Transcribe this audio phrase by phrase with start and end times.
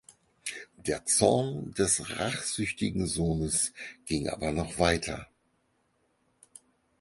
[0.77, 3.71] Der Zorn des rachsüchtigen Sohnes
[4.05, 5.27] ging aber noch weiter.